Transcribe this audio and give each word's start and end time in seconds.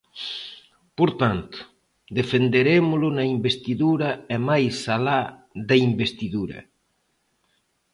Por 0.97 1.09
tanto, 1.21 1.57
defenderémolo 2.19 3.07
na 3.17 3.25
investidura 3.35 4.09
e 4.35 4.37
máis 4.49 4.75
alá 4.95 5.21
da 5.69 5.75
investidura. 5.89 6.59